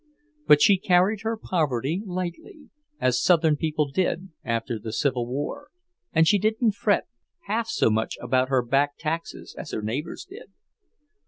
[0.47, 5.69] But she carried her poverty lightly, as Southern people did after the Civil War,
[6.11, 7.05] and she didn't fret
[7.45, 10.49] half so much about her back taxes as her neighbours did.